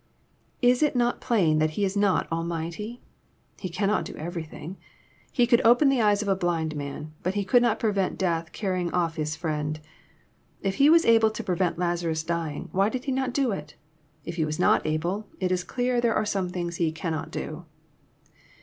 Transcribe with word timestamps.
Is 0.63 0.81
it 0.81 0.95
not 0.95 1.21
plain 1.21 1.59
that 1.59 1.69
He 1.77 1.85
is 1.85 1.95
not 1.95 2.27
Almighty? 2.31 3.03
He 3.59 3.69
cannot 3.69 4.03
do 4.03 4.15
everything. 4.15 4.77
He 5.31 5.45
could 5.45 5.61
open 5.63 5.89
the 5.89 6.01
eyes 6.01 6.23
of 6.23 6.27
a 6.27 6.35
blind 6.35 6.75
man, 6.75 7.13
but 7.21 7.35
He 7.35 7.45
could 7.45 7.61
not 7.61 7.77
prevent 7.79 8.17
death 8.17 8.51
carry 8.51 8.81
ing 8.81 8.91
off 8.93 9.17
9is 9.17 9.37
friend. 9.37 9.79
If 10.63 10.77
He 10.77 10.89
was 10.89 11.05
able 11.05 11.29
to 11.29 11.43
prevent 11.43 11.77
Lazarus 11.77 12.23
dying, 12.23 12.69
why 12.71 12.89
did 12.89 13.05
He 13.05 13.11
not 13.11 13.31
do 13.31 13.51
it? 13.51 13.75
If 14.25 14.37
He 14.37 14.43
was 14.43 14.57
not 14.57 14.83
able, 14.87 15.27
it 15.39 15.51
is 15.51 15.63
clear 15.63 16.01
there 16.01 16.15
are 16.15 16.25
some 16.25 16.49
things 16.49 16.77
He 16.77 16.91
cannot 16.91 17.29
do." 17.29 17.65